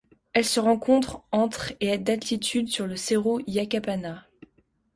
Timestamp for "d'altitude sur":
1.99-2.87